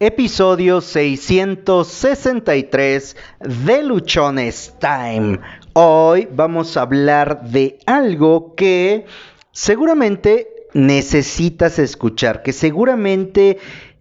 Episodio 0.00 0.80
663 0.80 3.16
de 3.38 3.82
Luchones 3.84 4.74
Time. 4.80 5.38
Hoy 5.72 6.26
vamos 6.32 6.76
a 6.76 6.82
hablar 6.82 7.44
de 7.44 7.78
algo 7.86 8.56
que 8.56 9.06
seguramente 9.52 10.48
necesitas 10.72 11.78
escuchar, 11.78 12.42
que 12.42 12.52
seguramente 12.52 13.58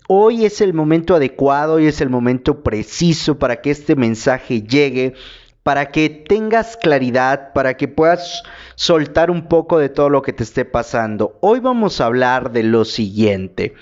hoy 0.08 0.46
es 0.46 0.62
el 0.62 0.74
momento 0.74 1.14
adecuado 1.14 1.80
y 1.80 1.86
es 1.86 2.02
el 2.02 2.10
momento 2.10 2.64
preciso 2.64 3.38
para 3.38 3.62
que 3.62 3.70
este 3.70 3.96
mensaje 3.96 4.64
llegue, 4.64 5.14
para 5.62 5.92
que 5.92 6.10
tengas 6.10 6.76
claridad, 6.76 7.54
para 7.54 7.78
que 7.78 7.88
puedas 7.88 8.42
soltar 8.74 9.30
un 9.30 9.48
poco 9.48 9.78
de 9.78 9.90
todo 9.90 10.10
lo 10.10 10.24
que 10.24 10.34
te 10.34 10.42
esté 10.42 10.66
pasando. 10.66 11.38
Hoy 11.42 11.60
vamos 11.60 12.02
a 12.02 12.08
hablar 12.08 12.52
de 12.52 12.64
lo 12.64 12.84
siguiente. 12.84 13.76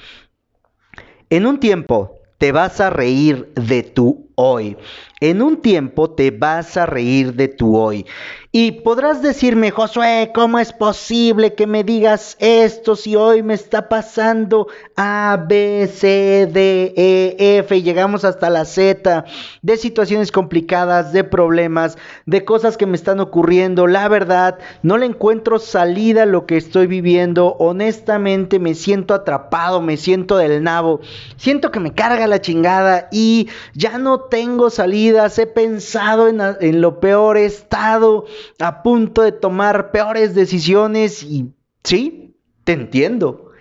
En 1.31 1.45
un 1.45 1.61
tiempo 1.61 2.19
te 2.39 2.51
vas 2.51 2.81
a 2.81 2.89
reír 2.89 3.53
de 3.55 3.83
tu 3.83 4.30
hoy. 4.41 4.77
En 5.19 5.43
un 5.43 5.57
tiempo 5.57 6.09
te 6.09 6.31
vas 6.31 6.77
a 6.77 6.87
reír 6.87 7.35
de 7.35 7.47
tu 7.47 7.77
hoy. 7.77 8.07
Y 8.53 8.71
podrás 8.71 9.21
decirme, 9.21 9.71
Josué, 9.71 10.31
¿cómo 10.33 10.59
es 10.59 10.73
posible 10.73 11.53
que 11.53 11.67
me 11.67 11.85
digas 11.85 12.35
esto 12.39 12.97
si 12.97 13.15
hoy 13.15 13.43
me 13.43 13.53
está 13.53 13.87
pasando 13.87 14.67
A, 14.97 15.45
B, 15.47 15.89
C, 15.93 16.49
D, 16.51 16.93
E, 16.97 17.59
F 17.59 17.77
y 17.77 17.81
llegamos 17.81 18.25
hasta 18.25 18.49
la 18.49 18.65
Z 18.65 19.23
de 19.61 19.77
situaciones 19.77 20.33
complicadas, 20.33 21.13
de 21.13 21.23
problemas, 21.23 21.97
de 22.25 22.43
cosas 22.43 22.75
que 22.75 22.87
me 22.87 22.97
están 22.97 23.21
ocurriendo? 23.21 23.87
La 23.87 24.09
verdad, 24.09 24.57
no 24.83 24.97
le 24.97 25.05
encuentro 25.05 25.57
salida 25.57 26.23
a 26.23 26.25
lo 26.25 26.45
que 26.45 26.57
estoy 26.57 26.87
viviendo. 26.87 27.55
Honestamente, 27.57 28.59
me 28.59 28.73
siento 28.73 29.13
atrapado, 29.13 29.81
me 29.81 29.95
siento 29.95 30.35
del 30.35 30.61
nabo. 30.61 30.99
Siento 31.37 31.71
que 31.71 31.79
me 31.79 31.93
carga 31.93 32.27
la 32.27 32.41
chingada 32.41 33.07
y 33.13 33.47
ya 33.75 33.97
no 33.97 34.23
tengo 34.31 34.71
salidas. 34.71 35.37
He 35.37 35.45
pensado 35.45 36.27
en, 36.27 36.81
lo 36.81 36.99
peor, 36.99 37.37
he 37.37 37.45
estado 37.45 38.25
a 38.59 38.81
punto 38.81 39.21
de 39.21 39.31
tomar 39.31 39.91
peores 39.91 40.33
decisiones 40.33 41.21
y 41.21 41.53
sí, 41.83 42.35
te 42.63 42.71
entiendo. 42.71 43.51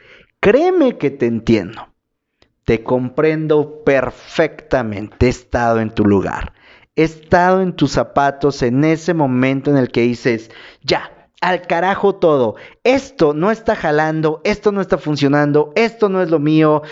Créeme 0.41 0.97
que 0.97 1.11
te 1.11 1.27
entiendo. 1.27 1.89
Te 2.65 2.83
comprendo 2.83 3.85
perfectamente. 3.85 5.27
He 5.27 5.29
estado 5.29 5.81
en 5.81 5.91
tu 5.91 6.05
lugar. 6.05 6.55
He 6.97 7.03
estado 7.03 7.61
en 7.61 7.75
tus 7.75 7.93
zapatos 7.93 8.63
en 8.63 8.85
ese 8.85 9.13
momento 9.13 9.71
en 9.71 9.77
el 9.77 9.91
que 9.91 10.03
dices, 10.03 10.51
ya, 10.83 11.29
al 11.41 11.63
carajo 11.63 12.15
todo. 12.15 12.57
Esto 12.85 13.35
no 13.35 13.51
está 13.51 13.75
jalando, 13.75 14.41
esto 14.45 14.73
no 14.73 14.81
está 14.81 14.99
funcionando, 14.99 15.73
esto 15.75 16.09
no 16.09 16.23
es 16.23 16.31
lo 16.31 16.39
mío. 16.39 16.83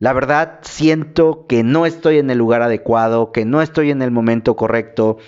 La 0.00 0.14
verdad, 0.14 0.60
siento 0.62 1.44
que 1.46 1.62
no 1.62 1.84
estoy 1.84 2.16
en 2.18 2.30
el 2.30 2.38
lugar 2.38 2.62
adecuado, 2.62 3.32
que 3.32 3.44
no 3.44 3.60
estoy 3.60 3.90
en 3.90 4.00
el 4.00 4.10
momento 4.10 4.56
correcto, 4.56 5.18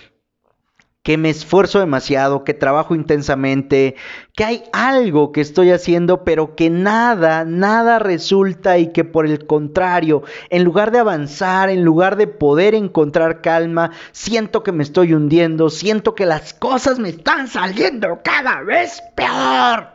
que 1.02 1.18
me 1.18 1.28
esfuerzo 1.28 1.78
demasiado, 1.78 2.42
que 2.42 2.54
trabajo 2.54 2.94
intensamente, 2.94 3.96
que 4.34 4.44
hay 4.44 4.64
algo 4.72 5.30
que 5.30 5.42
estoy 5.42 5.72
haciendo, 5.72 6.24
pero 6.24 6.56
que 6.56 6.70
nada, 6.70 7.44
nada 7.44 7.98
resulta 7.98 8.78
y 8.78 8.92
que 8.92 9.04
por 9.04 9.26
el 9.26 9.46
contrario, 9.46 10.22
en 10.48 10.64
lugar 10.64 10.90
de 10.90 11.00
avanzar, 11.00 11.68
en 11.68 11.84
lugar 11.84 12.16
de 12.16 12.28
poder 12.28 12.74
encontrar 12.74 13.42
calma, 13.42 13.90
siento 14.12 14.62
que 14.62 14.72
me 14.72 14.84
estoy 14.84 15.12
hundiendo, 15.12 15.68
siento 15.68 16.14
que 16.14 16.24
las 16.24 16.54
cosas 16.54 16.98
me 16.98 17.10
están 17.10 17.46
saliendo 17.46 18.20
cada 18.24 18.62
vez 18.62 19.02
peor. 19.14 19.86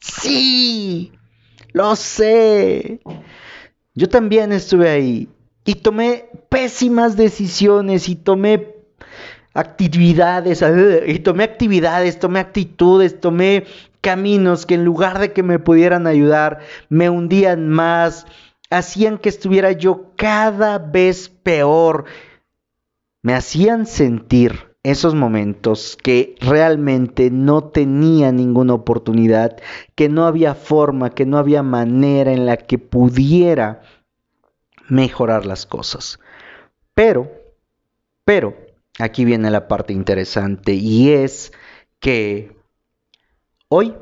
Sí, 0.00 1.12
lo 1.72 1.94
sé. 1.94 3.00
Yo 3.94 4.08
también 4.08 4.52
estuve 4.52 4.90
ahí 4.90 5.28
y 5.64 5.76
tomé 5.76 6.26
pésimas 6.48 7.16
decisiones 7.16 8.08
y 8.08 8.16
tomé 8.16 8.74
actividades, 9.54 10.64
y 11.06 11.18
tomé 11.20 11.44
actividades, 11.44 12.18
tomé 12.18 12.40
actitudes, 12.40 13.20
tomé 13.20 13.64
caminos 14.00 14.66
que 14.66 14.74
en 14.74 14.84
lugar 14.84 15.18
de 15.18 15.32
que 15.32 15.42
me 15.42 15.58
pudieran 15.58 16.06
ayudar, 16.06 16.60
me 16.88 17.08
hundían 17.08 17.68
más, 17.68 18.26
hacían 18.68 19.16
que 19.16 19.28
estuviera 19.28 19.72
yo 19.72 20.10
cada 20.16 20.78
vez 20.78 21.28
peor, 21.28 22.04
me 23.22 23.34
hacían 23.34 23.86
sentir 23.86 24.73
esos 24.84 25.14
momentos 25.14 25.96
que 26.00 26.36
realmente 26.40 27.30
no 27.30 27.64
tenía 27.64 28.30
ninguna 28.32 28.74
oportunidad, 28.74 29.56
que 29.94 30.10
no 30.10 30.26
había 30.26 30.54
forma, 30.54 31.10
que 31.10 31.24
no 31.24 31.38
había 31.38 31.62
manera 31.62 32.32
en 32.32 32.44
la 32.44 32.58
que 32.58 32.78
pudiera 32.78 33.80
mejorar 34.88 35.46
las 35.46 35.64
cosas. 35.64 36.20
Pero, 36.92 37.32
pero, 38.26 38.56
aquí 38.98 39.24
viene 39.24 39.50
la 39.50 39.68
parte 39.68 39.94
interesante 39.94 40.74
y 40.74 41.10
es 41.10 41.52
que 41.98 42.54
hoy, 43.68 43.94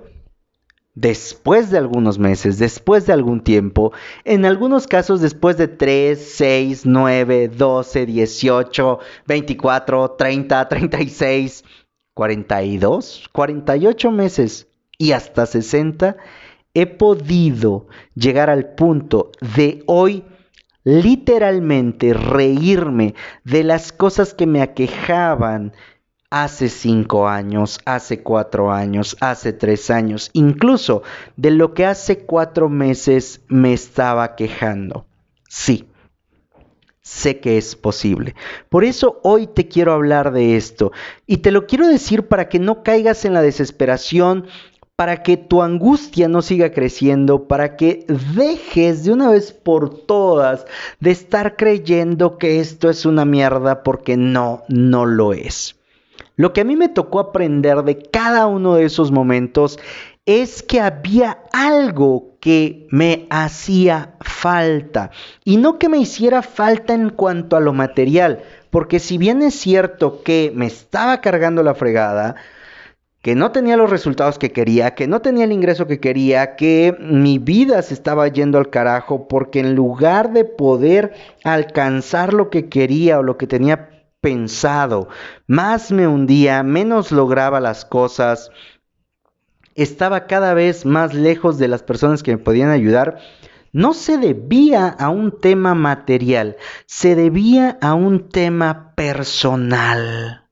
después 0.94 1.70
de 1.70 1.78
algunos 1.78 2.18
meses, 2.18 2.58
después 2.58 3.06
de 3.06 3.12
algún 3.12 3.42
tiempo, 3.42 3.92
en 4.24 4.44
algunos 4.44 4.86
casos 4.86 5.20
después 5.20 5.56
de 5.56 5.68
3, 5.68 6.18
6, 6.36 6.86
9, 6.86 7.48
12, 7.48 8.06
18, 8.06 8.98
24, 9.26 10.10
30, 10.12 10.68
36, 10.68 11.64
42, 12.14 13.28
48 13.32 14.10
meses 14.10 14.68
y 14.98 15.12
hasta 15.12 15.46
60, 15.46 16.16
he 16.74 16.86
podido 16.86 17.86
llegar 18.14 18.50
al 18.50 18.74
punto 18.74 19.32
de 19.56 19.82
hoy 19.86 20.24
literalmente 20.84 22.12
reírme 22.12 23.14
de 23.44 23.62
las 23.62 23.92
cosas 23.92 24.34
que 24.34 24.46
me 24.46 24.62
aquejaban 24.62 25.72
hace 26.32 26.70
cinco 26.70 27.28
años, 27.28 27.78
hace 27.84 28.22
cuatro 28.22 28.72
años, 28.72 29.18
hace 29.20 29.52
tres 29.52 29.90
años, 29.90 30.30
incluso 30.32 31.02
de 31.36 31.50
lo 31.50 31.74
que 31.74 31.84
hace 31.84 32.24
cuatro 32.24 32.70
meses 32.70 33.42
me 33.48 33.74
estaba 33.74 34.34
quejando. 34.34 35.04
Sí, 35.50 35.84
sé 37.02 37.38
que 37.38 37.58
es 37.58 37.76
posible. 37.76 38.34
Por 38.70 38.82
eso 38.82 39.20
hoy 39.22 39.46
te 39.46 39.68
quiero 39.68 39.92
hablar 39.92 40.32
de 40.32 40.56
esto 40.56 40.90
y 41.26 41.38
te 41.38 41.50
lo 41.50 41.66
quiero 41.66 41.86
decir 41.86 42.26
para 42.28 42.48
que 42.48 42.58
no 42.58 42.82
caigas 42.82 43.26
en 43.26 43.34
la 43.34 43.42
desesperación 43.42 44.46
para 44.96 45.22
que 45.22 45.36
tu 45.36 45.60
angustia 45.60 46.28
no 46.28 46.40
siga 46.40 46.72
creciendo, 46.72 47.46
para 47.46 47.76
que 47.76 48.06
dejes 48.34 49.04
de 49.04 49.12
una 49.12 49.30
vez 49.30 49.52
por 49.52 50.06
todas 50.06 50.64
de 50.98 51.10
estar 51.10 51.56
creyendo 51.56 52.38
que 52.38 52.60
esto 52.60 52.88
es 52.88 53.04
una 53.04 53.26
mierda 53.26 53.82
porque 53.82 54.16
no, 54.16 54.62
no 54.68 55.04
lo 55.04 55.34
es. 55.34 55.81
Lo 56.36 56.52
que 56.52 56.62
a 56.62 56.64
mí 56.64 56.76
me 56.76 56.88
tocó 56.88 57.20
aprender 57.20 57.82
de 57.82 57.98
cada 57.98 58.46
uno 58.46 58.74
de 58.74 58.84
esos 58.84 59.12
momentos 59.12 59.78
es 60.24 60.62
que 60.62 60.80
había 60.80 61.38
algo 61.52 62.36
que 62.40 62.86
me 62.90 63.26
hacía 63.30 64.14
falta. 64.20 65.10
Y 65.44 65.56
no 65.56 65.78
que 65.78 65.88
me 65.88 65.98
hiciera 65.98 66.42
falta 66.42 66.94
en 66.94 67.10
cuanto 67.10 67.56
a 67.56 67.60
lo 67.60 67.72
material, 67.72 68.42
porque 68.70 68.98
si 68.98 69.18
bien 69.18 69.42
es 69.42 69.54
cierto 69.54 70.22
que 70.22 70.52
me 70.54 70.66
estaba 70.66 71.20
cargando 71.20 71.62
la 71.62 71.74
fregada, 71.74 72.36
que 73.20 73.36
no 73.36 73.52
tenía 73.52 73.76
los 73.76 73.90
resultados 73.90 74.38
que 74.38 74.50
quería, 74.50 74.94
que 74.96 75.06
no 75.06 75.22
tenía 75.22 75.44
el 75.44 75.52
ingreso 75.52 75.86
que 75.86 76.00
quería, 76.00 76.56
que 76.56 76.96
mi 77.00 77.38
vida 77.38 77.80
se 77.82 77.94
estaba 77.94 78.26
yendo 78.26 78.58
al 78.58 78.70
carajo, 78.70 79.28
porque 79.28 79.60
en 79.60 79.76
lugar 79.76 80.32
de 80.32 80.44
poder 80.44 81.12
alcanzar 81.44 82.34
lo 82.34 82.50
que 82.50 82.68
quería 82.68 83.20
o 83.20 83.22
lo 83.22 83.38
que 83.38 83.46
tenía 83.46 83.91
pensado, 84.22 85.08
más 85.48 85.90
me 85.92 86.06
hundía, 86.06 86.62
menos 86.62 87.10
lograba 87.12 87.60
las 87.60 87.84
cosas, 87.84 88.50
estaba 89.74 90.26
cada 90.26 90.54
vez 90.54 90.86
más 90.86 91.12
lejos 91.12 91.58
de 91.58 91.68
las 91.68 91.82
personas 91.82 92.22
que 92.22 92.30
me 92.30 92.42
podían 92.42 92.70
ayudar, 92.70 93.18
no 93.72 93.94
se 93.94 94.18
debía 94.18 94.86
a 94.86 95.08
un 95.08 95.40
tema 95.40 95.74
material, 95.74 96.56
se 96.86 97.16
debía 97.16 97.78
a 97.80 97.94
un 97.94 98.28
tema 98.28 98.94
personal. 98.94 100.48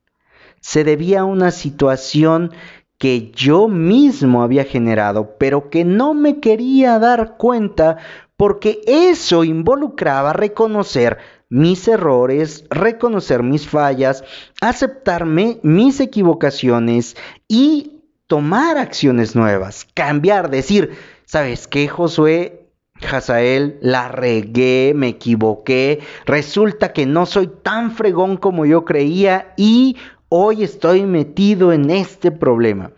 Se 0.60 0.84
debía 0.84 1.20
a 1.20 1.24
una 1.24 1.52
situación 1.52 2.52
que 2.98 3.30
yo 3.30 3.68
mismo 3.68 4.42
había 4.42 4.64
generado, 4.64 5.36
pero 5.38 5.70
que 5.70 5.84
no 5.84 6.12
me 6.12 6.40
quería 6.40 6.98
dar 6.98 7.36
cuenta 7.36 7.98
porque 8.36 8.80
eso 8.86 9.44
involucraba 9.44 10.32
reconocer 10.32 11.18
mis 11.50 11.88
errores, 11.88 12.64
reconocer 12.70 13.42
mis 13.42 13.68
fallas, 13.68 14.24
aceptarme 14.60 15.58
mis 15.62 16.00
equivocaciones 16.00 17.16
y 17.48 18.00
tomar 18.28 18.78
acciones 18.78 19.34
nuevas, 19.34 19.86
cambiar, 19.92 20.50
decir, 20.50 20.96
¿sabes 21.26 21.66
qué, 21.66 21.88
Josué? 21.88 22.68
Hazael, 23.10 23.78
la 23.80 24.08
regué, 24.08 24.92
me 24.94 25.08
equivoqué, 25.08 26.00
resulta 26.26 26.92
que 26.92 27.06
no 27.06 27.26
soy 27.26 27.48
tan 27.48 27.92
fregón 27.92 28.36
como 28.36 28.66
yo 28.66 28.84
creía 28.84 29.52
y 29.56 29.96
hoy 30.28 30.62
estoy 30.62 31.02
metido 31.04 31.72
en 31.72 31.90
este 31.90 32.30
problema. 32.30 32.92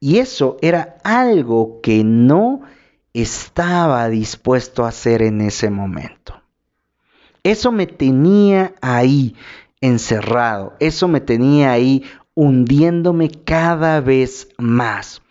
Y 0.00 0.18
eso 0.18 0.56
era 0.62 0.96
algo 1.04 1.80
que 1.82 2.04
no 2.04 2.62
estaba 3.12 4.08
dispuesto 4.08 4.84
a 4.84 4.88
hacer 4.88 5.22
en 5.22 5.40
ese 5.40 5.70
momento. 5.70 6.45
Eso 7.46 7.70
me 7.70 7.86
tenía 7.86 8.74
ahí 8.80 9.36
encerrado, 9.80 10.74
eso 10.80 11.06
me 11.06 11.20
tenía 11.20 11.70
ahí 11.70 12.02
hundiéndome 12.34 13.30
cada 13.30 14.00
vez 14.00 14.48
más. 14.58 15.22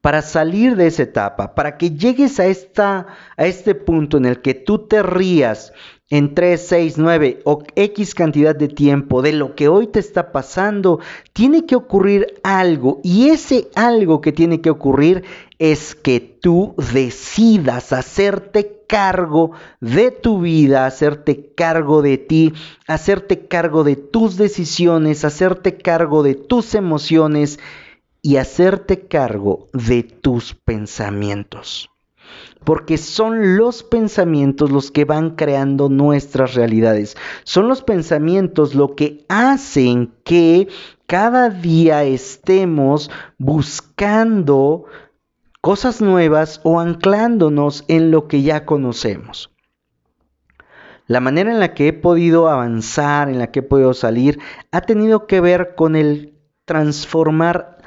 Para 0.00 0.20
salir 0.20 0.74
de 0.74 0.88
esa 0.88 1.04
etapa, 1.04 1.54
para 1.54 1.78
que 1.78 1.90
llegues 1.90 2.40
a, 2.40 2.46
esta, 2.46 3.06
a 3.36 3.46
este 3.46 3.76
punto 3.76 4.16
en 4.16 4.24
el 4.24 4.42
que 4.42 4.54
tú 4.54 4.88
te 4.88 5.00
rías 5.04 5.72
en 6.08 6.34
3, 6.34 6.60
6, 6.60 6.98
9 6.98 7.42
o 7.44 7.62
X 7.76 8.16
cantidad 8.16 8.56
de 8.56 8.66
tiempo 8.66 9.22
de 9.22 9.32
lo 9.32 9.54
que 9.54 9.68
hoy 9.68 9.86
te 9.86 10.00
está 10.00 10.32
pasando, 10.32 10.98
tiene 11.32 11.66
que 11.66 11.76
ocurrir 11.76 12.40
algo. 12.42 13.00
Y 13.04 13.28
ese 13.28 13.68
algo 13.76 14.20
que 14.20 14.32
tiene 14.32 14.60
que 14.60 14.70
ocurrir 14.70 15.22
es 15.60 15.94
que 15.94 16.20
tú 16.20 16.74
decidas 16.92 17.92
hacerte 17.92 18.82
cargo 18.88 19.52
de 19.80 20.10
tu 20.10 20.40
vida, 20.40 20.86
hacerte 20.86 21.52
cargo 21.54 22.00
de 22.00 22.16
ti, 22.16 22.54
hacerte 22.88 23.46
cargo 23.46 23.84
de 23.84 23.94
tus 23.94 24.38
decisiones, 24.38 25.22
hacerte 25.26 25.76
cargo 25.76 26.22
de 26.22 26.34
tus 26.34 26.74
emociones 26.74 27.60
y 28.22 28.36
hacerte 28.36 29.06
cargo 29.06 29.68
de 29.74 30.02
tus 30.02 30.54
pensamientos 30.54 31.90
porque 32.64 32.98
son 32.98 33.56
los 33.56 33.82
pensamientos 33.82 34.70
los 34.70 34.90
que 34.90 35.06
van 35.06 35.30
creando 35.30 35.88
nuestras 35.88 36.54
realidades. 36.54 37.16
Son 37.42 37.68
los 37.68 37.82
pensamientos 37.82 38.74
lo 38.74 38.94
que 38.94 39.24
hacen 39.28 40.12
que 40.24 40.68
cada 41.06 41.48
día 41.48 42.04
estemos 42.04 43.10
buscando 43.38 44.84
cosas 45.60 46.00
nuevas 46.00 46.60
o 46.64 46.80
anclándonos 46.80 47.84
en 47.88 48.10
lo 48.10 48.28
que 48.28 48.42
ya 48.42 48.64
conocemos. 48.64 49.50
La 51.06 51.20
manera 51.20 51.50
en 51.50 51.58
la 51.58 51.74
que 51.74 51.88
he 51.88 51.92
podido 51.92 52.48
avanzar, 52.48 53.28
en 53.28 53.38
la 53.38 53.50
que 53.50 53.60
he 53.60 53.62
podido 53.62 53.94
salir, 53.94 54.38
ha 54.70 54.82
tenido 54.82 55.26
que 55.26 55.40
ver 55.40 55.74
con 55.74 55.96
el 55.96 56.34
transformar 56.64 57.78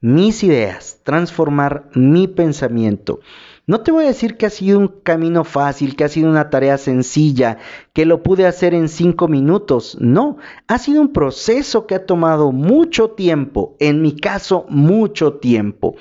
mis 0.00 0.42
ideas, 0.42 0.98
transformar 1.04 1.88
mi 1.94 2.26
pensamiento. 2.26 3.20
No 3.68 3.82
te 3.82 3.92
voy 3.92 4.04
a 4.04 4.08
decir 4.08 4.36
que 4.36 4.46
ha 4.46 4.50
sido 4.50 4.80
un 4.80 4.88
camino 4.88 5.44
fácil, 5.44 5.94
que 5.94 6.02
ha 6.02 6.08
sido 6.08 6.28
una 6.28 6.50
tarea 6.50 6.76
sencilla, 6.76 7.58
que 7.92 8.04
lo 8.04 8.24
pude 8.24 8.46
hacer 8.46 8.74
en 8.74 8.88
cinco 8.88 9.28
minutos. 9.28 9.96
No, 10.00 10.38
ha 10.66 10.78
sido 10.78 11.00
un 11.00 11.12
proceso 11.12 11.86
que 11.86 11.94
ha 11.94 12.04
tomado 12.04 12.50
mucho 12.50 13.10
tiempo, 13.10 13.76
en 13.78 14.02
mi 14.02 14.16
caso 14.16 14.66
mucho 14.68 15.34
tiempo. 15.34 15.94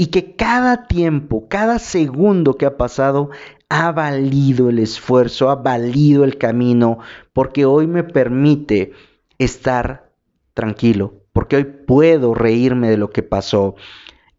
Y 0.00 0.06
que 0.06 0.34
cada 0.34 0.86
tiempo, 0.86 1.46
cada 1.46 1.78
segundo 1.78 2.56
que 2.56 2.64
ha 2.64 2.78
pasado, 2.78 3.28
ha 3.68 3.92
valido 3.92 4.70
el 4.70 4.78
esfuerzo, 4.78 5.50
ha 5.50 5.56
valido 5.56 6.24
el 6.24 6.38
camino, 6.38 7.00
porque 7.34 7.66
hoy 7.66 7.86
me 7.86 8.02
permite 8.02 8.94
estar 9.36 10.10
tranquilo, 10.54 11.12
porque 11.34 11.56
hoy 11.56 11.64
puedo 11.64 12.32
reírme 12.32 12.88
de 12.88 12.96
lo 12.96 13.10
que 13.10 13.22
pasó, 13.22 13.74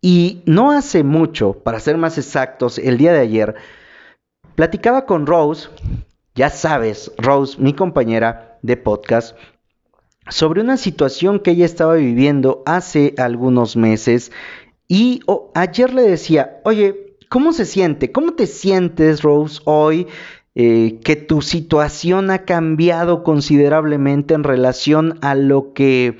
y 0.01 0.41
no 0.47 0.71
hace 0.71 1.03
mucho, 1.03 1.53
para 1.53 1.79
ser 1.79 1.95
más 1.95 2.17
exactos, 2.17 2.79
el 2.79 2.97
día 2.97 3.13
de 3.13 3.19
ayer, 3.19 3.53
platicaba 4.55 5.05
con 5.05 5.27
Rose, 5.27 5.69
ya 6.33 6.49
sabes, 6.49 7.11
Rose, 7.19 7.61
mi 7.61 7.73
compañera 7.73 8.57
de 8.63 8.77
podcast, 8.77 9.37
sobre 10.27 10.61
una 10.61 10.77
situación 10.77 11.39
que 11.39 11.51
ella 11.51 11.65
estaba 11.65 11.93
viviendo 11.93 12.63
hace 12.65 13.13
algunos 13.19 13.75
meses 13.75 14.31
y 14.93 15.21
oh, 15.25 15.53
ayer 15.55 15.93
le 15.93 16.01
decía, 16.01 16.59
oye, 16.65 17.15
¿cómo 17.29 17.53
se 17.53 17.65
siente? 17.65 18.11
¿Cómo 18.11 18.33
te 18.33 18.45
sientes, 18.45 19.21
Rose, 19.21 19.61
hoy? 19.63 20.07
Eh, 20.53 20.99
que 21.05 21.15
tu 21.15 21.41
situación 21.41 22.29
ha 22.29 22.43
cambiado 22.43 23.23
considerablemente 23.23 24.33
en 24.33 24.43
relación 24.43 25.17
a 25.21 25.33
lo 25.33 25.71
que 25.71 26.17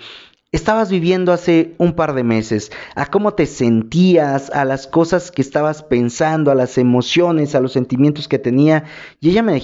estabas 0.52 0.92
viviendo 0.92 1.32
hace 1.32 1.76
un 1.78 1.94
par 1.94 2.14
de 2.14 2.24
meses, 2.24 2.72
a 2.96 3.06
cómo 3.06 3.34
te 3.34 3.46
sentías, 3.46 4.50
a 4.50 4.66
las 4.66 4.86
cosas 4.86 5.32
que 5.32 5.42
estabas 5.42 5.82
pensando, 5.82 6.52
a 6.52 6.56
las 6.56 6.78
emociones, 6.78 7.56
a 7.56 7.62
los 7.62 7.72
sentimientos 7.72 8.28
que 8.28 8.38
tenía. 8.38 8.84
Y 9.22 9.30
ella 9.30 9.44
me, 9.44 9.62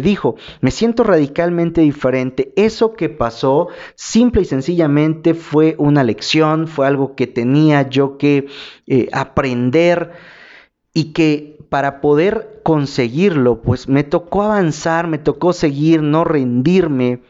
dijo, 0.00 0.34
me 0.60 0.72
siento 0.72 1.04
radicalmente 1.04 1.80
diferente. 1.80 2.52
Eso 2.56 2.94
que 2.94 3.08
pasó, 3.08 3.68
simple 3.94 4.42
y 4.42 4.46
sencillamente, 4.46 5.34
fue 5.34 5.76
una 5.78 6.02
lección, 6.02 6.66
fue 6.66 6.88
algo 6.88 7.14
que 7.14 7.28
tenía 7.28 7.88
yo 7.88 8.18
que 8.18 8.46
eh, 8.88 9.08
aprender 9.12 10.12
y 10.92 11.12
que 11.12 11.56
para 11.68 12.00
poder 12.00 12.60
conseguirlo, 12.64 13.62
pues 13.62 13.88
me 13.88 14.02
tocó 14.02 14.42
avanzar, 14.42 15.06
me 15.06 15.18
tocó 15.18 15.52
seguir, 15.52 16.02
no 16.02 16.24
rendirme 16.24 17.20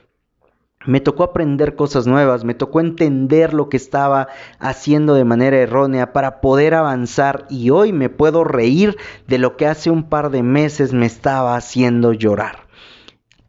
me 0.87 1.01
tocó 1.01 1.25
aprender 1.25 1.75
cosas 1.75 2.07
nuevas, 2.07 2.45
me 2.45 2.55
tocó 2.55 2.81
entender 2.81 3.53
lo 3.53 3.69
que 3.69 3.77
estaba 3.77 4.29
haciendo 4.59 5.15
de 5.15 5.25
manera 5.25 5.59
errónea 5.59 6.13
para 6.13 6.41
poder 6.41 6.75
avanzar 6.75 7.47
y 7.51 7.71
hoy 7.71 7.93
me 7.93 8.09
puedo 8.09 8.45
reír 8.45 8.97
de 9.27 9.39
lo 9.39 9.57
que 9.57 9.67
hace 9.67 9.91
un 9.91 10.05
par 10.05 10.31
de 10.31 10.43
meses 10.43 10.93
me 10.93 11.07
estaba 11.07 11.57
haciendo 11.57 12.13
llorar. 12.13 12.67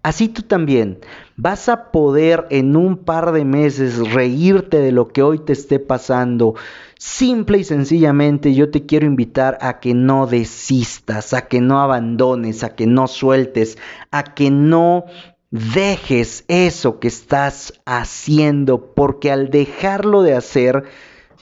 Así 0.08 0.30
tú 0.30 0.42
también 0.42 1.00
vas 1.36 1.68
a 1.68 1.92
poder 1.92 2.48
en 2.50 2.78
un 2.78 2.96
par 2.96 3.34
de 3.34 3.44
meses 3.44 4.14
reírte 4.14 4.80
de 4.80 4.94
lo 4.94 5.10
que 5.10 5.22
hoy 5.22 5.40
te 5.40 5.52
esté 5.52 5.80
pasando. 5.80 6.56
Simple 6.98 7.58
y 7.58 7.64
sencillamente 7.66 8.54
yo 8.54 8.72
te 8.72 8.86
quiero 8.86 9.06
invitar 9.06 9.58
a 9.60 9.82
que 9.82 9.94
no 9.94 10.26
desistas, 10.26 11.34
a 11.34 11.50
que 11.50 11.60
no 11.60 11.82
abandones, 11.82 12.64
a 12.64 12.74
que 12.74 12.88
no 12.88 13.08
sueltes, 13.08 13.78
a 14.10 14.24
que 14.34 14.50
no 14.50 15.06
dejes 15.52 16.44
eso 16.48 17.00
que 17.00 17.08
estás 17.08 17.74
haciendo, 17.86 18.94
porque 18.94 19.32
al 19.32 19.50
dejarlo 19.50 20.22
de 20.22 20.36
hacer 20.36 20.84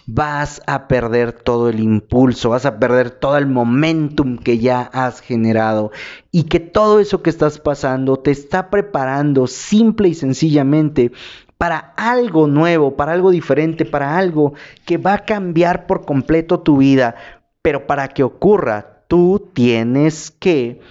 vas 0.08 0.62
a 0.68 0.88
perder 0.88 1.32
todo 1.32 1.70
el 1.70 1.80
impulso, 1.80 2.52
vas 2.52 2.66
a 2.66 2.80
perder 2.80 3.10
todo 3.10 3.38
el 3.38 3.48
momentum 3.48 4.38
que 4.38 4.60
ya 4.60 4.82
has 4.82 5.20
generado 5.20 5.92
y 6.32 6.44
que 6.44 6.60
todo 6.60 7.00
eso 7.00 7.24
que 7.24 7.32
estás 7.32 7.60
pasando 7.60 8.18
te 8.18 8.30
está 8.32 8.70
preparando 8.70 9.48
simple 9.48 10.10
y 10.10 10.14
sencillamente 10.14 11.12
para 11.58 11.94
algo 11.98 12.48
nuevo, 12.48 12.96
para 12.96 13.14
algo 13.14 13.32
diferente, 13.32 13.86
para 13.86 14.18
algo 14.18 14.54
que 14.86 14.98
va 14.98 15.14
a 15.14 15.26
cambiar 15.26 15.88
por 15.88 16.06
completo 16.06 16.60
tu 16.60 16.78
vida. 16.78 17.16
Pero 17.62 17.88
para 17.88 18.10
que 18.10 18.24
ocurra, 18.24 19.04
tú 19.08 19.50
tienes 19.54 20.30
que 20.30 20.82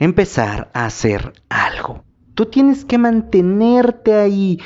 empezar 0.00 0.70
a 0.72 0.86
hacer 0.86 1.34
algo. 1.48 2.02
Tú 2.34 2.46
tienes 2.46 2.84
que 2.84 2.98
mantenerte 2.98 4.14
ahí 4.14 4.58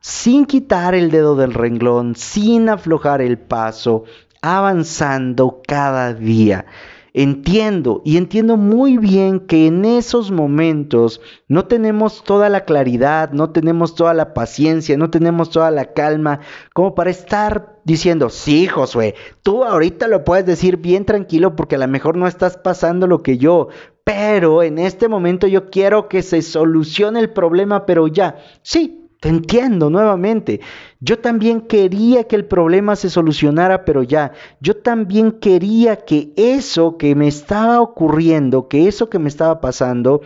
sin 0.00 0.46
quitar 0.46 0.94
el 0.94 1.10
dedo 1.10 1.34
del 1.34 1.54
renglón, 1.54 2.14
sin 2.14 2.68
aflojar 2.68 3.20
el 3.20 3.38
paso, 3.38 4.04
avanzando 4.42 5.62
cada 5.66 6.14
día. 6.14 6.66
Entiendo 7.14 8.02
y 8.04 8.18
entiendo 8.18 8.56
muy 8.56 8.98
bien 8.98 9.40
que 9.40 9.66
en 9.66 9.84
esos 9.84 10.30
momentos 10.30 11.20
no 11.48 11.64
tenemos 11.64 12.22
toda 12.22 12.48
la 12.48 12.64
claridad, 12.64 13.32
no 13.32 13.50
tenemos 13.50 13.94
toda 13.94 14.12
la 14.14 14.34
paciencia, 14.34 14.96
no 14.98 15.10
tenemos 15.10 15.50
toda 15.50 15.70
la 15.70 15.94
calma 15.94 16.40
como 16.74 16.94
para 16.94 17.10
estar 17.10 17.80
diciendo, 17.84 18.28
sí, 18.28 18.66
Josué, 18.66 19.14
tú 19.42 19.64
ahorita 19.64 20.06
lo 20.06 20.22
puedes 20.22 20.44
decir 20.44 20.76
bien 20.76 21.06
tranquilo 21.06 21.56
porque 21.56 21.76
a 21.76 21.78
lo 21.78 21.88
mejor 21.88 22.16
no 22.16 22.28
estás 22.28 22.58
pasando 22.58 23.06
lo 23.06 23.22
que 23.22 23.38
yo, 23.38 23.68
pero 24.08 24.62
en 24.62 24.78
este 24.78 25.06
momento 25.06 25.46
yo 25.46 25.68
quiero 25.68 26.08
que 26.08 26.22
se 26.22 26.40
solucione 26.40 27.20
el 27.20 27.28
problema, 27.28 27.84
pero 27.84 28.08
ya, 28.08 28.38
sí, 28.62 29.10
te 29.20 29.28
entiendo 29.28 29.90
nuevamente. 29.90 30.62
Yo 30.98 31.18
también 31.18 31.60
quería 31.60 32.24
que 32.24 32.34
el 32.36 32.46
problema 32.46 32.96
se 32.96 33.10
solucionara, 33.10 33.84
pero 33.84 34.02
ya. 34.02 34.32
Yo 34.62 34.78
también 34.78 35.32
quería 35.32 35.96
que 35.96 36.32
eso 36.36 36.96
que 36.96 37.14
me 37.14 37.28
estaba 37.28 37.82
ocurriendo, 37.82 38.66
que 38.66 38.88
eso 38.88 39.10
que 39.10 39.18
me 39.18 39.28
estaba 39.28 39.60
pasando, 39.60 40.22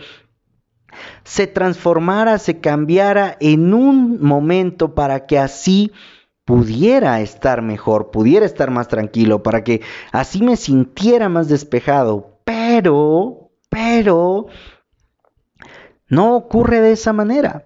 se 1.25 1.47
transformara, 1.47 2.37
se 2.37 2.61
cambiara 2.61 3.35
en 3.41 3.73
un 3.73 4.21
momento 4.21 4.95
para 4.95 5.25
que 5.25 5.39
así 5.39 5.91
pudiera 6.45 7.19
estar 7.19 7.61
mejor, 7.61 8.11
pudiera 8.11 8.45
estar 8.45 8.71
más 8.71 8.87
tranquilo, 8.87 9.43
para 9.43 9.65
que 9.65 9.81
así 10.13 10.41
me 10.41 10.55
sintiera 10.55 11.27
más 11.27 11.49
despejado. 11.49 12.39
Pero, 12.45 13.42
pero, 13.73 14.45
no 16.07 16.35
ocurre 16.35 16.79
de 16.79 16.91
esa 16.91 17.11
manera. 17.11 17.65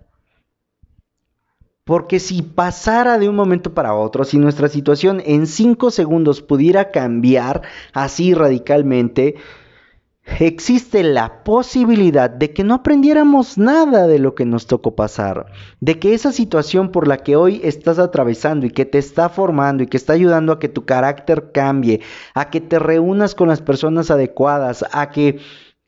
Porque 1.83 2.21
si 2.21 2.41
pasara 2.41 3.17
de 3.17 3.27
un 3.27 3.35
momento 3.35 3.73
para 3.73 3.93
otro, 3.93 4.23
si 4.23 4.37
nuestra 4.37 4.69
situación 4.69 5.21
en 5.25 5.47
cinco 5.47 5.91
segundos 5.91 6.41
pudiera 6.41 6.91
cambiar 6.91 7.61
así 7.91 8.33
radicalmente, 8.33 9.35
existe 10.39 11.03
la 11.03 11.43
posibilidad 11.43 12.29
de 12.29 12.53
que 12.53 12.63
no 12.63 12.75
aprendiéramos 12.75 13.57
nada 13.57 14.07
de 14.07 14.19
lo 14.19 14.33
que 14.33 14.45
nos 14.45 14.67
tocó 14.67 14.95
pasar, 14.95 15.47
de 15.81 15.99
que 15.99 16.13
esa 16.13 16.31
situación 16.31 16.91
por 16.91 17.07
la 17.07 17.17
que 17.17 17.35
hoy 17.35 17.59
estás 17.63 17.99
atravesando 17.99 18.65
y 18.65 18.71
que 18.71 18.85
te 18.85 18.97
está 18.97 19.29
formando 19.29 19.83
y 19.83 19.87
que 19.87 19.97
está 19.97 20.13
ayudando 20.13 20.53
a 20.53 20.59
que 20.59 20.69
tu 20.69 20.85
carácter 20.85 21.51
cambie, 21.53 22.01
a 22.33 22.49
que 22.49 22.61
te 22.61 22.79
reúnas 22.79 23.35
con 23.35 23.47
las 23.47 23.61
personas 23.61 24.11
adecuadas, 24.11 24.85
a 24.91 25.09
que 25.09 25.39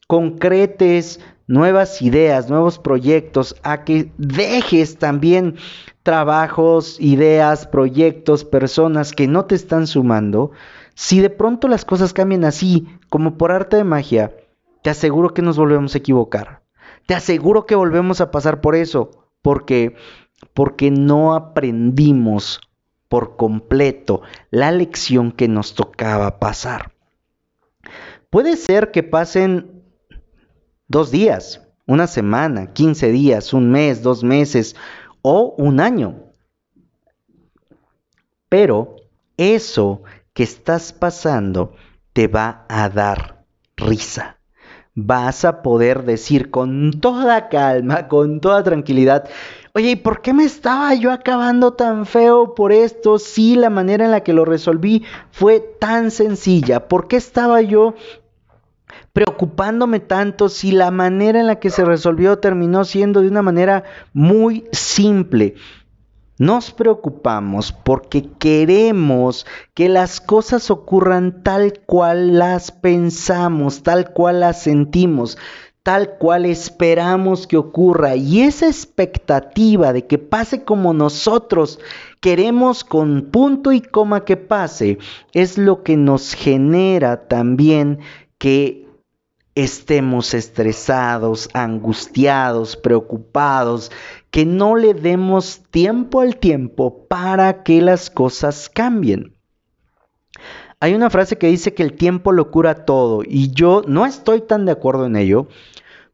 concretes 0.09 1.19
nuevas 1.45 2.01
ideas, 2.01 2.49
nuevos 2.49 2.79
proyectos, 2.79 3.55
a 3.61 3.83
que 3.83 4.11
dejes 4.17 4.97
también 4.97 5.57
trabajos, 6.01 6.99
ideas, 6.99 7.67
proyectos, 7.67 8.43
personas 8.43 9.13
que 9.13 9.27
no 9.27 9.45
te 9.45 9.53
están 9.53 9.85
sumando, 9.85 10.49
si 10.95 11.19
de 11.19 11.29
pronto 11.29 11.67
las 11.67 11.85
cosas 11.85 12.11
cambian 12.11 12.43
así, 12.43 12.87
como 13.09 13.37
por 13.37 13.51
arte 13.51 13.77
de 13.77 13.83
magia, 13.83 14.35
te 14.81 14.89
aseguro 14.89 15.35
que 15.35 15.43
nos 15.43 15.57
volvemos 15.57 15.93
a 15.93 15.99
equivocar. 15.99 16.63
Te 17.05 17.13
aseguro 17.13 17.67
que 17.67 17.75
volvemos 17.75 18.19
a 18.19 18.31
pasar 18.31 18.61
por 18.61 18.75
eso, 18.75 19.11
porque 19.43 19.95
porque 20.55 20.89
no 20.89 21.35
aprendimos 21.35 22.61
por 23.09 23.35
completo 23.35 24.23
la 24.49 24.71
lección 24.71 25.31
que 25.31 25.47
nos 25.47 25.75
tocaba 25.75 26.39
pasar. 26.39 26.93
Puede 28.31 28.57
ser 28.57 28.89
que 28.89 29.03
pasen 29.03 29.78
dos 30.89 31.11
días, 31.11 31.61
una 31.85 32.07
semana, 32.07 32.73
15 32.73 33.11
días, 33.11 33.53
un 33.53 33.71
mes, 33.71 34.03
dos 34.03 34.23
meses 34.23 34.75
o 35.21 35.55
un 35.57 35.79
año. 35.79 36.15
Pero 38.49 38.97
eso 39.37 40.03
que 40.33 40.43
estás 40.43 40.91
pasando 40.91 41.73
te 42.11 42.27
va 42.27 42.65
a 42.67 42.89
dar 42.89 43.45
risa. 43.77 44.37
Vas 44.95 45.45
a 45.45 45.61
poder 45.61 46.03
decir 46.03 46.51
con 46.51 46.99
toda 46.99 47.47
calma, 47.47 48.07
con 48.09 48.41
toda 48.41 48.63
tranquilidad, 48.63 49.29
Oye, 49.75 49.91
¿y 49.91 49.95
por 49.95 50.21
qué 50.21 50.33
me 50.33 50.45
estaba 50.45 50.95
yo 50.95 51.11
acabando 51.11 51.73
tan 51.73 52.07
feo 52.07 52.55
por 52.55 52.71
esto 52.71 53.19
si 53.19 53.55
la 53.55 53.69
manera 53.69 54.03
en 54.03 54.11
la 54.11 54.21
que 54.21 54.33
lo 54.33 54.43
resolví 54.43 55.05
fue 55.31 55.59
tan 55.59 56.09
sencilla? 56.09 56.87
¿Por 56.87 57.07
qué 57.07 57.17
estaba 57.17 57.61
yo 57.61 57.93
preocupándome 59.13 59.99
tanto 59.99 60.49
si 60.49 60.71
la 60.71 60.91
manera 60.91 61.39
en 61.39 61.47
la 61.47 61.59
que 61.59 61.69
se 61.69 61.85
resolvió 61.85 62.39
terminó 62.39 62.83
siendo 62.85 63.21
de 63.21 63.27
una 63.27 63.41
manera 63.41 63.83
muy 64.13 64.65
simple? 64.71 65.55
Nos 66.37 66.71
preocupamos 66.71 67.73
porque 67.73 68.29
queremos 68.39 69.45
que 69.73 69.89
las 69.89 70.21
cosas 70.21 70.71
ocurran 70.71 71.43
tal 71.43 71.79
cual 71.85 72.39
las 72.39 72.71
pensamos, 72.71 73.83
tal 73.83 74.13
cual 74.13 74.39
las 74.39 74.61
sentimos 74.61 75.37
tal 75.83 76.17
cual 76.17 76.45
esperamos 76.45 77.47
que 77.47 77.57
ocurra 77.57 78.15
y 78.15 78.41
esa 78.41 78.67
expectativa 78.67 79.93
de 79.93 80.05
que 80.05 80.17
pase 80.17 80.63
como 80.63 80.93
nosotros 80.93 81.79
queremos 82.19 82.83
con 82.83 83.29
punto 83.31 83.71
y 83.71 83.81
coma 83.81 84.25
que 84.25 84.37
pase 84.37 84.97
es 85.33 85.57
lo 85.57 85.83
que 85.83 85.95
nos 85.95 86.33
genera 86.33 87.27
también 87.27 87.99
que 88.37 88.88
estemos 89.63 90.33
estresados, 90.33 91.49
angustiados, 91.53 92.77
preocupados, 92.77 93.91
que 94.31 94.45
no 94.45 94.75
le 94.75 94.93
demos 94.93 95.63
tiempo 95.69 96.21
al 96.21 96.37
tiempo 96.37 97.07
para 97.07 97.63
que 97.63 97.81
las 97.81 98.09
cosas 98.09 98.69
cambien. 98.69 99.35
Hay 100.79 100.93
una 100.93 101.09
frase 101.09 101.37
que 101.37 101.47
dice 101.47 101.73
que 101.73 101.83
el 101.83 101.93
tiempo 101.93 102.31
lo 102.31 102.51
cura 102.51 102.85
todo 102.85 103.21
y 103.25 103.51
yo 103.51 103.81
no 103.85 104.05
estoy 104.05 104.41
tan 104.41 104.65
de 104.65 104.71
acuerdo 104.71 105.05
en 105.05 105.17
ello. 105.17 105.47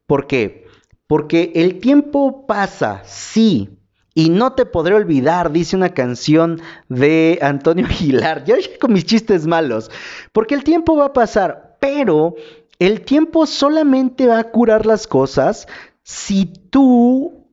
¿Por 0.06 0.26
qué? 0.26 0.66
Porque 1.06 1.52
el 1.54 1.78
tiempo 1.78 2.46
pasa, 2.46 3.02
sí, 3.04 3.76
y 4.12 4.30
no 4.30 4.54
te 4.54 4.64
podré 4.64 4.94
olvidar, 4.94 5.52
dice 5.52 5.76
una 5.76 5.90
canción 5.90 6.60
de 6.88 7.38
Antonio 7.42 7.86
Aguilar. 7.90 8.44
Ya 8.44 8.56
con 8.80 8.92
mis 8.92 9.04
chistes 9.04 9.46
malos. 9.46 9.90
Porque 10.32 10.54
el 10.54 10.64
tiempo 10.64 10.96
va 10.96 11.06
a 11.06 11.12
pasar, 11.12 11.76
pero 11.80 12.34
el 12.78 13.02
tiempo 13.02 13.46
solamente 13.46 14.26
va 14.26 14.38
a 14.38 14.50
curar 14.50 14.86
las 14.86 15.06
cosas 15.06 15.66
si 16.02 16.46
tú 16.46 17.46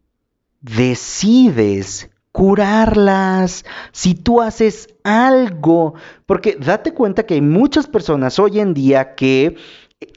decides 0.62 2.10
curarlas, 2.32 3.63
si 3.92 4.15
tú 4.15 4.42
haces 4.42 4.89
algo, 5.03 5.94
porque 6.25 6.58
date 6.60 6.94
cuenta 6.94 7.25
que 7.25 7.36
hay 7.36 7.42
muchas 7.42 7.88
personas 7.88 8.39
hoy 8.39 8.60
en 8.60 8.74
día 8.74 9.13
que 9.15 9.56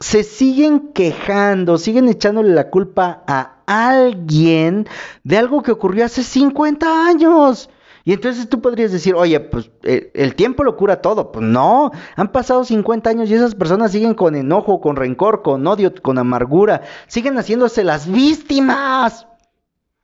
se 0.01 0.25
siguen 0.25 0.93
quejando, 0.95 1.79
siguen 1.79 2.09
echándole 2.09 2.55
la 2.55 2.71
culpa 2.71 3.23
a 3.27 3.59
alguien 3.67 4.89
de 5.25 5.37
algo 5.37 5.63
que 5.63 5.73
ocurrió 5.73 6.07
hace 6.07 6.23
50 6.23 7.07
años. 7.07 7.69
Y 8.07 8.13
entonces 8.13 8.49
tú 8.49 8.61
podrías 8.61 8.93
decir, 8.93 9.17
oye, 9.17 9.41
pues 9.41 9.69
el, 9.83 10.13
el, 10.15 10.37
tiempo 10.37 10.63
lo 10.63 10.77
cura 10.77 11.03
todo. 11.03 11.33
Pues 11.33 11.45
no, 11.45 11.91
han 12.15 12.31
pasado 12.31 12.65
50 12.65 13.11
años 13.11 13.29
y 13.29 13.35
esas 13.35 13.57
personas 13.57 13.91
siguen 13.91 14.15
con 14.15 14.37
enojo, 14.37 14.81
con 14.81 14.95
rencor, 14.95 15.43
con 15.43 15.67
odio, 15.67 15.93
con 16.01 16.17
amargura, 16.17 16.83
siguen 17.09 17.37
haciéndose 17.37 17.83
las 17.83 18.09
víctimas. 18.09 19.27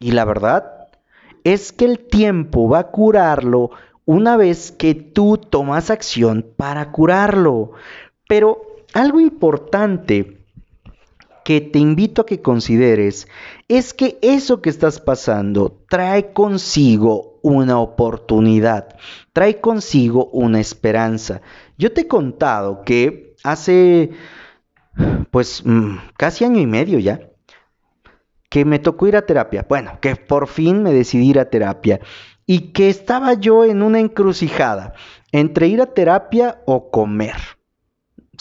Y 0.01 0.11
la 0.11 0.25
verdad 0.25 0.89
es 1.45 1.71
que 1.71 1.85
el 1.85 2.01
tiempo 2.01 2.69
va 2.69 2.81
a 2.81 2.91
curarlo 2.91 3.71
una 4.05 4.37
vez 4.37 4.73
que 4.73 4.97
tú 4.97 5.39
tomas 5.39 5.89
acción 5.89 6.45
para 6.57 6.91
curarlo. 6.91 7.71
Pero 8.27 8.63
algo 8.95 9.21
importante 9.21 10.42
que 11.45 11.61
te 11.61 11.79
invito 11.79 12.23
a 12.23 12.27
que 12.27 12.41
consideres 12.41 13.29
es 13.69 13.95
que 13.95 14.19
eso 14.23 14.63
que 14.63 14.71
estás 14.71 15.01
pasando 15.01 15.85
trae 15.89 16.33
consigo 16.33 17.41
una 17.43 17.79
oportunidad, 17.81 18.97
trae 19.33 19.61
consigo 19.61 20.27
una 20.27 20.61
esperanza. 20.61 21.43
Yo 21.77 21.93
te 21.93 22.03
he 22.03 22.09
contado 22.09 22.83
que 22.85 23.35
hace 23.43 24.11
pues 25.31 25.65
mm, 25.65 25.97
casi 26.17 26.45
año 26.45 26.61
y 26.61 26.67
medio 26.67 26.99
ya, 26.99 27.21
que 28.49 28.65
me 28.65 28.79
tocó 28.79 29.07
ir 29.07 29.17
a 29.17 29.27
terapia. 29.27 29.65
Bueno, 29.69 29.99
que 30.01 30.15
por 30.17 30.47
fin 30.47 30.83
me 30.83 30.93
decidí 30.93 31.31
ir 31.31 31.39
a 31.39 31.51
terapia 31.51 32.01
y 32.47 32.73
que 32.73 32.91
estaba 32.91 33.35
yo 33.35 33.65
en 33.65 33.83
una 33.83 33.99
encrucijada 33.99 34.95
entre 35.33 35.69
ir 35.69 35.81
a 35.81 35.87
terapia 35.87 36.61
o 36.67 36.91
comer. 36.91 37.37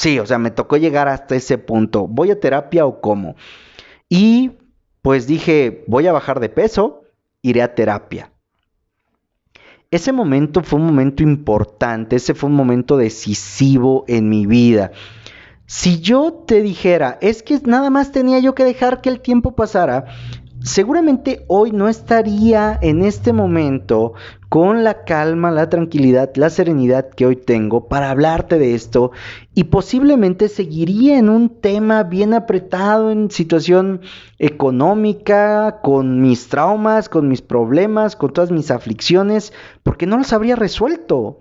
Sí, 0.02 0.18
o 0.18 0.26
sea, 0.26 0.40
me 0.40 0.50
tocó 0.50 0.78
llegar 0.78 1.08
hasta 1.08 1.36
ese 1.36 1.60
punto. 1.60 2.08
¿Voy 2.08 2.32
a 2.32 2.40
terapia 2.40 2.88
o 2.88 3.02
cómo? 3.02 3.36
Y 4.10 4.54
pues 5.04 5.28
dije, 5.28 5.84
voy 5.86 6.08
a 6.08 6.12
bajar 6.12 6.40
de 6.40 6.50
peso, 6.50 7.04
iré 7.44 7.62
a 7.62 7.76
terapia. 7.76 8.32
Ese 9.92 10.12
momento 10.12 10.64
fue 10.64 10.80
un 10.80 10.88
momento 10.88 11.22
importante, 11.22 12.16
ese 12.16 12.34
fue 12.34 12.50
un 12.50 12.56
momento 12.56 12.98
decisivo 12.98 14.04
en 14.08 14.28
mi 14.28 14.48
vida. 14.48 14.92
Si 15.68 16.00
yo 16.00 16.34
te 16.48 16.64
dijera, 16.64 17.20
es 17.22 17.44
que 17.44 17.60
nada 17.64 17.92
más 17.92 18.12
tenía 18.12 18.40
yo 18.40 18.56
que 18.56 18.64
dejar 18.64 19.02
que 19.02 19.10
el 19.10 19.22
tiempo 19.22 19.56
pasara, 19.56 20.06
seguramente 20.64 21.46
hoy 21.48 21.74
no 21.74 21.88
estaría 21.88 22.80
en 22.82 23.04
este 23.04 23.34
momento 23.34 24.14
con 24.52 24.84
la 24.84 25.06
calma, 25.06 25.50
la 25.50 25.70
tranquilidad, 25.70 26.36
la 26.36 26.50
serenidad 26.50 27.10
que 27.12 27.26
hoy 27.26 27.38
tengo 27.38 27.88
para 27.88 28.10
hablarte 28.10 28.60
de 28.60 28.76
esto 28.76 29.12
y 29.54 29.64
posiblemente 29.64 30.50
seguiría 30.50 31.18
en 31.18 31.30
un 31.30 31.62
tema 31.62 32.04
bien 32.04 32.34
apretado 32.34 33.12
en 33.12 33.32
situación 33.32 34.02
económica, 34.40 35.80
con 35.82 36.22
mis 36.22 36.50
traumas, 36.50 37.08
con 37.08 37.30
mis 37.30 37.42
problemas, 37.42 38.18
con 38.18 38.34
todas 38.34 38.52
mis 38.52 38.72
aflicciones, 38.72 39.54
porque 39.84 40.06
no 40.06 40.18
los 40.18 40.34
habría 40.34 40.58
resuelto. 40.58 41.40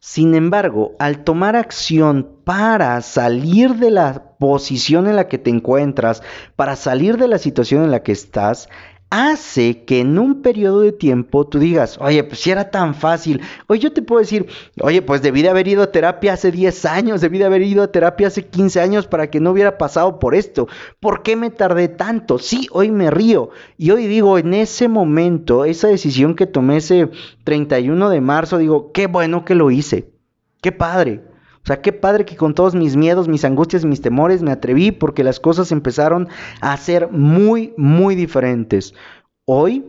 Sin 0.00 0.34
embargo, 0.34 0.96
al 0.98 1.24
tomar 1.24 1.56
acción 1.56 2.28
para 2.44 3.00
salir 3.00 3.76
de 3.76 3.90
la 3.90 4.36
posición 4.38 5.06
en 5.06 5.16
la 5.16 5.28
que 5.28 5.38
te 5.38 5.48
encuentras, 5.48 6.22
para 6.56 6.76
salir 6.76 7.16
de 7.16 7.26
la 7.26 7.38
situación 7.38 7.84
en 7.84 7.90
la 7.90 8.02
que 8.02 8.12
estás, 8.12 8.68
hace 9.10 9.84
que 9.84 10.00
en 10.00 10.18
un 10.18 10.42
periodo 10.42 10.80
de 10.80 10.92
tiempo 10.92 11.46
tú 11.46 11.58
digas, 11.58 11.98
oye, 12.00 12.22
pues 12.24 12.40
si 12.40 12.50
era 12.50 12.70
tan 12.70 12.94
fácil. 12.94 13.40
Hoy 13.66 13.78
yo 13.78 13.92
te 13.92 14.02
puedo 14.02 14.20
decir, 14.20 14.46
oye, 14.80 15.02
pues 15.02 15.22
debí 15.22 15.42
de 15.42 15.48
haber 15.48 15.66
ido 15.68 15.82
a 15.82 15.92
terapia 15.92 16.34
hace 16.34 16.50
10 16.50 16.84
años, 16.84 17.20
debí 17.20 17.38
de 17.38 17.46
haber 17.46 17.62
ido 17.62 17.82
a 17.82 17.92
terapia 17.92 18.26
hace 18.26 18.46
15 18.46 18.80
años 18.80 19.06
para 19.06 19.30
que 19.30 19.40
no 19.40 19.52
hubiera 19.52 19.78
pasado 19.78 20.18
por 20.18 20.34
esto. 20.34 20.68
¿Por 21.00 21.22
qué 21.22 21.36
me 21.36 21.50
tardé 21.50 21.88
tanto? 21.88 22.38
Sí, 22.38 22.68
hoy 22.72 22.90
me 22.90 23.10
río. 23.10 23.50
Y 23.76 23.90
hoy 23.90 24.06
digo, 24.06 24.38
en 24.38 24.54
ese 24.54 24.88
momento, 24.88 25.64
esa 25.64 25.88
decisión 25.88 26.34
que 26.34 26.46
tomé 26.46 26.78
ese 26.78 27.10
31 27.44 28.10
de 28.10 28.20
marzo, 28.20 28.58
digo, 28.58 28.92
qué 28.92 29.06
bueno 29.06 29.44
que 29.44 29.54
lo 29.54 29.70
hice. 29.70 30.12
Qué 30.60 30.72
padre. 30.72 31.22
Sea, 31.68 31.82
qué 31.82 31.92
padre 31.92 32.24
que 32.24 32.34
con 32.34 32.54
todos 32.54 32.74
mis 32.74 32.96
miedos, 32.96 33.28
mis 33.28 33.44
angustias, 33.44 33.84
mis 33.84 34.00
temores 34.00 34.40
me 34.40 34.52
atreví 34.52 34.90
porque 34.90 35.22
las 35.22 35.38
cosas 35.38 35.70
empezaron 35.70 36.28
a 36.62 36.74
ser 36.78 37.10
muy, 37.10 37.74
muy 37.76 38.14
diferentes. 38.14 38.94
Hoy, 39.44 39.84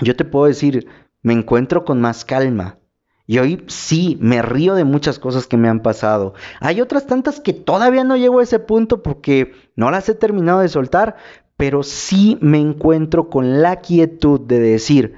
yo 0.00 0.14
te 0.14 0.24
puedo 0.24 0.46
decir, 0.46 0.86
me 1.22 1.32
encuentro 1.32 1.84
con 1.84 2.00
más 2.00 2.24
calma. 2.24 2.78
Y 3.26 3.38
hoy 3.38 3.64
sí, 3.66 4.16
me 4.20 4.42
río 4.42 4.76
de 4.76 4.84
muchas 4.84 5.18
cosas 5.18 5.48
que 5.48 5.56
me 5.56 5.68
han 5.68 5.80
pasado. 5.80 6.34
Hay 6.60 6.80
otras 6.80 7.08
tantas 7.08 7.40
que 7.40 7.52
todavía 7.52 8.04
no 8.04 8.16
llego 8.16 8.38
a 8.38 8.44
ese 8.44 8.60
punto 8.60 9.02
porque 9.02 9.54
no 9.74 9.90
las 9.90 10.08
he 10.08 10.14
terminado 10.14 10.60
de 10.60 10.68
soltar, 10.68 11.16
pero 11.56 11.82
sí 11.82 12.38
me 12.40 12.60
encuentro 12.60 13.28
con 13.28 13.60
la 13.60 13.80
quietud 13.80 14.40
de 14.40 14.60
decir, 14.60 15.14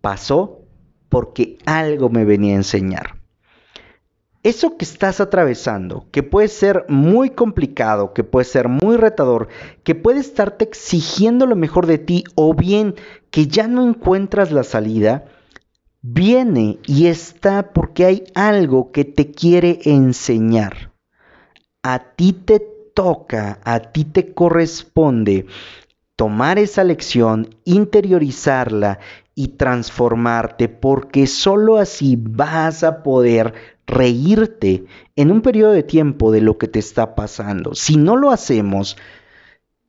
pasó 0.00 0.60
porque 1.08 1.58
algo 1.66 2.08
me 2.08 2.24
venía 2.24 2.52
a 2.52 2.58
enseñar. 2.58 3.17
Eso 4.48 4.78
que 4.78 4.84
estás 4.84 5.20
atravesando, 5.20 6.06
que 6.10 6.22
puede 6.22 6.48
ser 6.48 6.86
muy 6.88 7.30
complicado, 7.30 8.14
que 8.14 8.24
puede 8.24 8.44
ser 8.44 8.68
muy 8.68 8.96
retador, 8.96 9.48
que 9.84 9.94
puede 9.94 10.20
estarte 10.20 10.64
exigiendo 10.64 11.46
lo 11.46 11.54
mejor 11.54 11.86
de 11.86 11.98
ti 11.98 12.24
o 12.34 12.54
bien 12.54 12.94
que 13.30 13.46
ya 13.46 13.68
no 13.68 13.86
encuentras 13.86 14.50
la 14.50 14.64
salida, 14.64 15.26
viene 16.00 16.78
y 16.86 17.06
está 17.06 17.72
porque 17.72 18.06
hay 18.06 18.24
algo 18.34 18.90
que 18.90 19.04
te 19.04 19.30
quiere 19.30 19.80
enseñar. 19.84 20.92
A 21.82 22.14
ti 22.16 22.32
te 22.32 22.60
toca, 22.94 23.60
a 23.64 23.80
ti 23.80 24.04
te 24.04 24.32
corresponde 24.32 25.46
tomar 26.16 26.58
esa 26.58 26.84
lección, 26.84 27.54
interiorizarla 27.64 28.98
y 29.34 29.48
transformarte, 29.48 30.68
porque 30.68 31.26
sólo 31.28 31.76
así 31.76 32.16
vas 32.18 32.82
a 32.82 33.04
poder 33.04 33.77
reírte 33.88 34.84
en 35.16 35.32
un 35.32 35.40
periodo 35.40 35.72
de 35.72 35.82
tiempo 35.82 36.30
de 36.30 36.42
lo 36.42 36.58
que 36.58 36.68
te 36.68 36.78
está 36.78 37.16
pasando. 37.16 37.74
Si 37.74 37.96
no 37.96 38.16
lo 38.16 38.30
hacemos, 38.30 38.96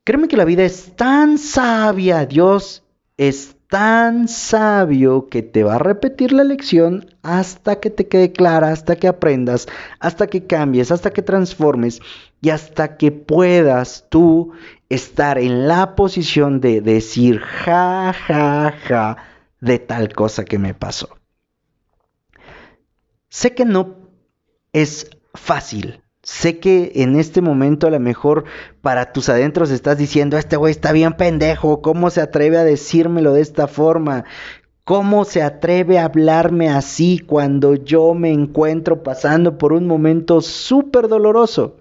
créeme 0.02 0.26
que 0.26 0.36
la 0.36 0.44
vida 0.44 0.64
es 0.64 0.96
tan 0.96 1.38
sabia, 1.38 2.26
Dios 2.26 2.82
es 3.16 3.54
tan 3.68 4.26
sabio 4.26 5.28
que 5.28 5.42
te 5.42 5.62
va 5.62 5.76
a 5.76 5.78
repetir 5.78 6.32
la 6.32 6.42
lección 6.42 7.06
hasta 7.22 7.78
que 7.78 7.90
te 7.90 8.08
quede 8.08 8.32
clara, 8.32 8.72
hasta 8.72 8.96
que 8.96 9.06
aprendas, 9.06 9.68
hasta 10.00 10.26
que 10.26 10.46
cambies, 10.46 10.90
hasta 10.90 11.12
que 11.12 11.22
transformes 11.22 12.00
y 12.40 12.50
hasta 12.50 12.96
que 12.96 13.12
puedas 13.12 14.06
tú 14.08 14.52
estar 14.88 15.38
en 15.38 15.68
la 15.68 15.94
posición 15.94 16.60
de 16.60 16.80
decir 16.80 17.38
ja, 17.40 18.12
ja, 18.12 18.74
ja 18.88 19.16
de 19.60 19.78
tal 19.78 20.12
cosa 20.14 20.44
que 20.44 20.58
me 20.58 20.74
pasó. 20.74 21.19
Sé 23.30 23.54
que 23.54 23.64
no 23.64 23.96
es 24.72 25.10
fácil, 25.34 26.02
Sé 26.22 26.58
que 26.58 26.92
en 26.96 27.18
este 27.18 27.40
momento 27.40 27.86
a 27.86 27.90
lo 27.90 27.98
mejor 27.98 28.44
para 28.82 29.12
tus 29.12 29.30
adentros 29.30 29.70
estás 29.70 29.96
diciendo, 29.96 30.36
este 30.36 30.56
güey 30.56 30.70
está 30.70 30.92
bien 30.92 31.14
pendejo, 31.14 31.80
¿cómo 31.80 32.10
se 32.10 32.20
atreve 32.20 32.58
a 32.58 32.64
decírmelo 32.64 33.32
de 33.32 33.40
esta 33.40 33.66
forma? 33.66 34.24
¿Cómo 34.84 35.24
se 35.24 35.42
atreve 35.42 35.98
a 35.98 36.04
hablarme 36.04 36.68
así 36.68 37.20
cuando 37.20 37.74
yo 37.74 38.12
me 38.12 38.32
encuentro 38.32 39.02
pasando 39.02 39.56
por 39.56 39.72
un 39.72 39.86
momento 39.86 40.42
súper 40.42 41.08
doloroso? 41.08 41.78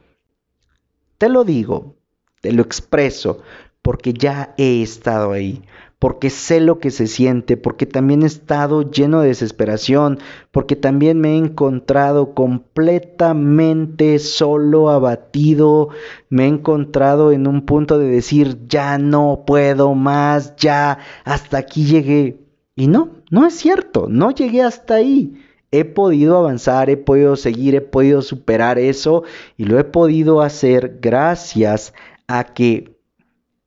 Te 1.18 1.28
lo 1.28 1.44
digo, 1.44 1.96
te 2.40 2.54
lo 2.54 2.62
expreso, 2.62 3.42
porque 3.82 4.14
ya 4.14 4.54
he 4.58 4.82
estado 4.82 5.34
ahí 5.34 5.64
porque 6.00 6.30
sé 6.30 6.62
lo 6.62 6.80
que 6.80 6.92
se 6.92 7.08
siente, 7.08 7.58
porque 7.58 7.86
también 7.86 8.24
he 8.24 8.26
estado 8.26 8.90
lleno 8.90 9.20
de 9.20 9.28
desesperación, 9.28 10.20
porque 10.52 10.78
también 10.78 11.20
me 11.20 11.34
he 11.34 11.38
encontrado 11.38 12.34
completamente 12.34 14.18
solo, 14.20 14.90
abatido, 14.90 15.90
me 16.30 16.46
he 16.46 16.48
encontrado 16.48 17.34
en 17.34 17.48
un 17.48 17.66
punto 17.66 18.00
de 18.00 18.08
decir, 18.08 18.66
ya 18.68 18.98
no 18.98 19.44
puedo 19.46 19.94
más, 19.94 20.56
ya, 20.56 21.00
hasta 21.26 21.58
aquí 21.58 21.84
llegué. 21.84 22.40
Y 22.76 22.88
no, 22.88 23.10
no 23.30 23.46
es 23.46 23.56
cierto, 23.56 24.08
no 24.10 24.32
llegué 24.32 24.64
hasta 24.64 24.96
ahí. 24.96 25.34
He 25.70 25.84
podido 25.84 26.38
avanzar, 26.38 26.90
he 26.90 26.96
podido 26.96 27.36
seguir, 27.36 27.76
he 27.76 27.82
podido 27.82 28.22
superar 28.22 28.80
eso 28.80 29.24
y 29.58 29.66
lo 29.66 29.78
he 29.78 29.84
podido 29.84 30.42
hacer 30.42 30.98
gracias 31.02 31.94
a 32.28 32.46
que 32.46 32.98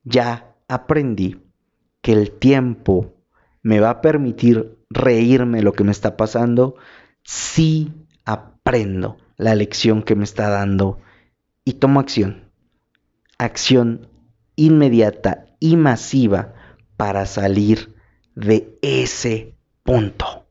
ya 0.03 0.55
aprendí 0.67 1.42
que 2.03 2.11
el 2.11 2.31
tiempo 2.31 3.15
me 3.63 3.79
va 3.79 3.89
a 3.89 4.01
permitir 4.01 4.77
reírme 4.89 5.63
lo 5.63 5.71
que 5.71 5.85
me 5.85 5.91
está 5.91 6.17
pasando, 6.17 6.75
si 7.23 7.91
aprendo 8.25 9.17
la 9.37 9.55
lección 9.55 10.03
que 10.03 10.15
me 10.15 10.25
está 10.25 10.49
dando 10.49 10.99
y 11.63 11.73
tomo 11.73 12.01
acción. 12.01 12.51
Acción 13.39 14.09
inmediata 14.55 15.45
y 15.59 15.77
masiva 15.77 16.53
para 16.97 17.25
salir 17.25 17.95
de 18.35 18.77
ese 18.81 19.55
punto. 19.83 20.45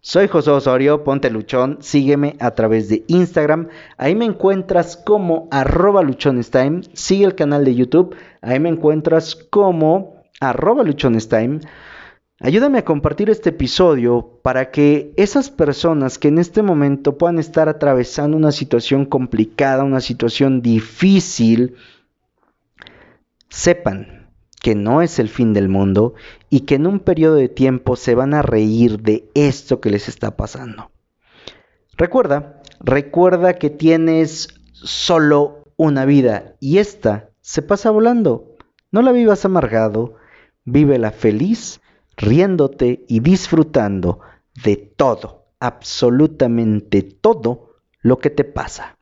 Soy 0.00 0.28
José 0.28 0.50
Osorio, 0.50 1.02
ponte 1.02 1.30
luchón, 1.30 1.78
sígueme 1.80 2.36
a 2.40 2.50
través 2.52 2.88
de 2.90 3.04
Instagram, 3.08 3.68
ahí 3.96 4.14
me 4.14 4.26
encuentras 4.26 4.96
como 4.96 5.48
arroba 5.50 6.02
luchonestime, 6.02 6.82
sigue 6.92 7.24
el 7.24 7.34
canal 7.34 7.64
de 7.64 7.74
YouTube, 7.74 8.14
ahí 8.42 8.60
me 8.60 8.68
encuentras 8.68 9.34
como 9.34 10.17
arroba 10.40 10.82
luchonestime, 10.84 11.60
ayúdame 12.40 12.78
a 12.78 12.84
compartir 12.84 13.30
este 13.30 13.50
episodio 13.50 14.40
para 14.42 14.70
que 14.70 15.12
esas 15.16 15.50
personas 15.50 16.18
que 16.18 16.28
en 16.28 16.38
este 16.38 16.62
momento 16.62 17.18
puedan 17.18 17.38
estar 17.38 17.68
atravesando 17.68 18.36
una 18.36 18.52
situación 18.52 19.04
complicada, 19.04 19.84
una 19.84 20.00
situación 20.00 20.62
difícil, 20.62 21.76
sepan 23.48 24.28
que 24.60 24.74
no 24.74 25.02
es 25.02 25.18
el 25.18 25.28
fin 25.28 25.52
del 25.52 25.68
mundo 25.68 26.14
y 26.50 26.60
que 26.60 26.76
en 26.76 26.86
un 26.86 27.00
periodo 27.00 27.36
de 27.36 27.48
tiempo 27.48 27.96
se 27.96 28.14
van 28.14 28.34
a 28.34 28.42
reír 28.42 29.00
de 29.00 29.30
esto 29.34 29.80
que 29.80 29.90
les 29.90 30.08
está 30.08 30.36
pasando. 30.36 30.90
Recuerda, 31.96 32.62
recuerda 32.80 33.54
que 33.54 33.70
tienes 33.70 34.48
solo 34.72 35.64
una 35.76 36.04
vida 36.04 36.54
y 36.60 36.78
esta 36.78 37.30
se 37.40 37.62
pasa 37.62 37.90
volando. 37.90 38.56
No 38.90 39.02
la 39.02 39.12
vivas 39.12 39.44
amargado, 39.44 40.14
vívela 40.70 41.10
feliz, 41.10 41.80
riéndote 42.16 43.04
y 43.08 43.20
disfrutando 43.20 44.20
de 44.64 44.76
todo, 44.76 45.46
absolutamente 45.60 47.02
todo 47.02 47.76
lo 48.00 48.18
que 48.18 48.30
te 48.30 48.44
pasa. 48.44 48.97